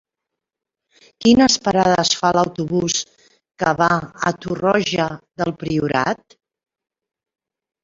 Quines 1.25 1.57
parades 1.65 2.13
fa 2.21 2.31
l'autobús 2.37 2.97
que 3.35 3.75
va 3.83 3.91
a 4.31 4.33
Torroja 4.47 5.07
del 5.43 5.55
Priorat? 5.63 6.39